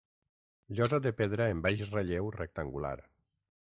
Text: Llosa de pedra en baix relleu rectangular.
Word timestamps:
Llosa 0.79 0.99
de 1.07 1.13
pedra 1.21 1.49
en 1.53 1.63
baix 1.69 1.87
relleu 1.93 2.35
rectangular. 2.43 2.99